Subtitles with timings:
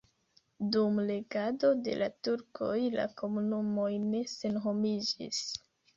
[0.75, 5.45] Dum regado de la turkoj la komunumoj ne senhomiĝis.